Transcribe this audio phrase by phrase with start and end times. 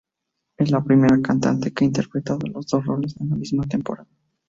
[0.57, 4.07] Es la primera cantante que ha interpretado los dos roles en la misma temporada.